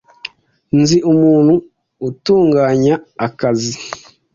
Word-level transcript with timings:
Nzi 0.79 0.97
umuntu 1.11 1.53
utunganya 2.07 2.95
akazi. 3.27 3.73